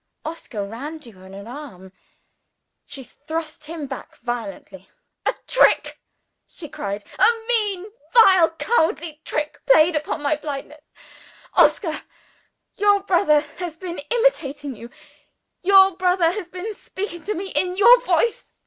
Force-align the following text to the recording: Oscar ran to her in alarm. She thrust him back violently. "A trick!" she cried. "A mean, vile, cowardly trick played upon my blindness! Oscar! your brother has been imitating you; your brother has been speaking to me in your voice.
Oscar 0.25 0.63
ran 0.65 0.99
to 1.01 1.11
her 1.11 1.27
in 1.27 1.35
alarm. 1.35 1.93
She 2.87 3.03
thrust 3.03 3.65
him 3.65 3.85
back 3.85 4.15
violently. 4.17 4.89
"A 5.27 5.35
trick!" 5.45 5.99
she 6.47 6.67
cried. 6.67 7.03
"A 7.19 7.29
mean, 7.47 7.85
vile, 8.11 8.49
cowardly 8.49 9.21
trick 9.23 9.59
played 9.67 9.95
upon 9.95 10.23
my 10.23 10.35
blindness! 10.35 10.81
Oscar! 11.53 12.01
your 12.77 13.03
brother 13.03 13.41
has 13.41 13.77
been 13.77 13.99
imitating 14.09 14.75
you; 14.75 14.89
your 15.61 15.95
brother 15.95 16.31
has 16.31 16.49
been 16.49 16.73
speaking 16.73 17.23
to 17.25 17.35
me 17.35 17.49
in 17.49 17.77
your 17.77 18.01
voice. 18.01 18.47